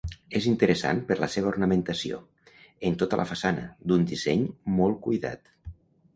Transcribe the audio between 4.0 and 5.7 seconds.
disseny molt cuidat.